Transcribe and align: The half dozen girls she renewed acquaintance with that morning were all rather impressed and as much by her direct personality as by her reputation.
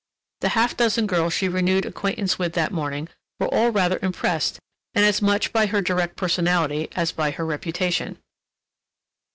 The 0.39 0.49
half 0.57 0.75
dozen 0.75 1.05
girls 1.05 1.31
she 1.31 1.47
renewed 1.47 1.85
acquaintance 1.85 2.39
with 2.39 2.53
that 2.53 2.71
morning 2.71 3.07
were 3.39 3.49
all 3.49 3.69
rather 3.69 3.99
impressed 4.01 4.57
and 4.95 5.05
as 5.05 5.21
much 5.21 5.53
by 5.53 5.67
her 5.67 5.79
direct 5.83 6.15
personality 6.15 6.89
as 6.93 7.11
by 7.11 7.29
her 7.29 7.45
reputation. 7.45 8.17